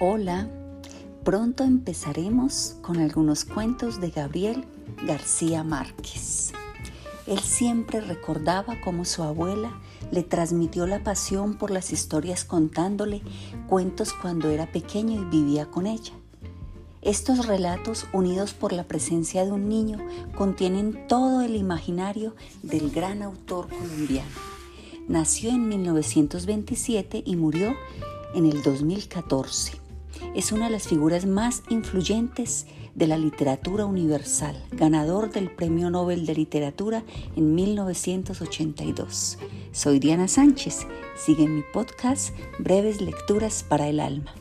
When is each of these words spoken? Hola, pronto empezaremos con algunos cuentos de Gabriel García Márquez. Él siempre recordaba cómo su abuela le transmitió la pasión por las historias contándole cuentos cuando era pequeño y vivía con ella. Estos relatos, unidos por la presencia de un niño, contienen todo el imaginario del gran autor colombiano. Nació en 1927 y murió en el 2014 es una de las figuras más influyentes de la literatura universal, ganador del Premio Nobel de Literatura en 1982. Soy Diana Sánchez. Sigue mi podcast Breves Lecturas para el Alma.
Hola, 0.00 0.46
pronto 1.24 1.64
empezaremos 1.64 2.76
con 2.82 2.98
algunos 2.98 3.44
cuentos 3.44 4.00
de 4.00 4.10
Gabriel 4.10 4.64
García 5.04 5.64
Márquez. 5.64 6.52
Él 7.26 7.40
siempre 7.40 8.00
recordaba 8.00 8.80
cómo 8.80 9.04
su 9.04 9.24
abuela 9.24 9.72
le 10.12 10.22
transmitió 10.22 10.86
la 10.86 11.02
pasión 11.02 11.58
por 11.58 11.72
las 11.72 11.92
historias 11.92 12.44
contándole 12.44 13.22
cuentos 13.66 14.12
cuando 14.12 14.50
era 14.50 14.70
pequeño 14.70 15.20
y 15.20 15.24
vivía 15.24 15.66
con 15.66 15.88
ella. 15.88 16.12
Estos 17.02 17.48
relatos, 17.48 18.06
unidos 18.12 18.54
por 18.54 18.72
la 18.72 18.84
presencia 18.84 19.44
de 19.44 19.50
un 19.50 19.68
niño, 19.68 19.98
contienen 20.36 21.08
todo 21.08 21.40
el 21.40 21.56
imaginario 21.56 22.36
del 22.62 22.92
gran 22.92 23.20
autor 23.24 23.68
colombiano. 23.68 24.30
Nació 25.08 25.50
en 25.50 25.68
1927 25.68 27.24
y 27.26 27.34
murió 27.34 27.74
en 28.32 28.46
el 28.46 28.62
2014 28.62 29.87
es 30.34 30.52
una 30.52 30.66
de 30.66 30.72
las 30.72 30.88
figuras 30.88 31.26
más 31.26 31.62
influyentes 31.68 32.66
de 32.94 33.06
la 33.06 33.16
literatura 33.16 33.86
universal, 33.86 34.60
ganador 34.72 35.30
del 35.30 35.50
Premio 35.50 35.90
Nobel 35.90 36.26
de 36.26 36.34
Literatura 36.34 37.04
en 37.36 37.54
1982. 37.54 39.38
Soy 39.72 39.98
Diana 39.98 40.26
Sánchez. 40.26 40.86
Sigue 41.16 41.46
mi 41.46 41.62
podcast 41.72 42.34
Breves 42.58 43.00
Lecturas 43.00 43.64
para 43.68 43.88
el 43.88 44.00
Alma. 44.00 44.34